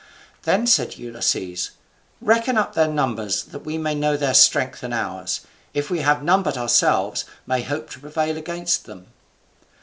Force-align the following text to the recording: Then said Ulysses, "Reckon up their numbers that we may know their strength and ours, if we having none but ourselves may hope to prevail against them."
Then 0.45 0.65
said 0.65 0.97
Ulysses, 0.97 1.69
"Reckon 2.21 2.57
up 2.57 2.73
their 2.73 2.87
numbers 2.87 3.43
that 3.43 3.59
we 3.65 3.77
may 3.77 3.93
know 3.93 4.17
their 4.17 4.33
strength 4.33 4.81
and 4.81 4.95
ours, 4.95 5.41
if 5.75 5.91
we 5.91 5.99
having 5.99 6.25
none 6.25 6.41
but 6.41 6.57
ourselves 6.57 7.23
may 7.45 7.61
hope 7.61 7.91
to 7.91 7.99
prevail 7.99 8.35
against 8.35 8.85
them." 8.85 9.09